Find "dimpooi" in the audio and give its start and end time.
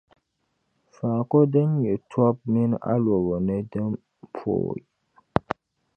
3.71-4.81